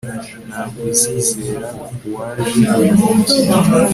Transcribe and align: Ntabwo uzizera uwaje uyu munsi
Ntabwo 0.47 0.79
uzizera 0.93 1.67
uwaje 2.05 2.63
uyu 2.79 2.93
munsi 2.99 3.37